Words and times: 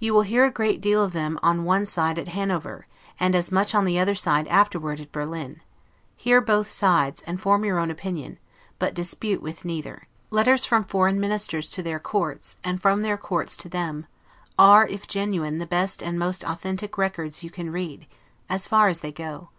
You 0.00 0.14
will 0.14 0.22
hear 0.22 0.46
a 0.46 0.50
great 0.50 0.80
deal 0.80 1.04
of 1.04 1.12
them 1.12 1.38
ow 1.42 1.52
one 1.60 1.84
side, 1.84 2.18
at 2.18 2.28
Hanover, 2.28 2.86
and 3.20 3.34
as 3.34 3.52
much 3.52 3.74
on 3.74 3.84
the 3.84 3.98
other 3.98 4.14
side, 4.14 4.48
afterward, 4.48 4.98
at 4.98 5.12
Berlin: 5.12 5.60
hear 6.16 6.40
both 6.40 6.70
sides, 6.70 7.20
and 7.26 7.38
form 7.38 7.66
your 7.66 7.78
own 7.78 7.90
opinion; 7.90 8.38
but 8.78 8.94
dispute 8.94 9.42
with 9.42 9.66
neither. 9.66 10.06
Letters 10.30 10.64
from 10.64 10.84
foreign 10.84 11.20
ministers 11.20 11.68
to 11.68 11.82
their 11.82 11.98
courts, 12.00 12.56
and 12.64 12.80
from 12.80 13.02
their 13.02 13.18
courts 13.18 13.58
to 13.58 13.68
them, 13.68 14.06
are, 14.58 14.86
if 14.86 15.06
genuine, 15.06 15.58
the 15.58 15.66
best 15.66 16.02
and 16.02 16.18
most 16.18 16.44
authentic 16.44 16.96
records 16.96 17.44
you 17.44 17.50
can 17.50 17.68
read, 17.70 18.06
as 18.48 18.66
far 18.66 18.88
as 18.88 19.00
they 19.00 19.12
go. 19.12 19.50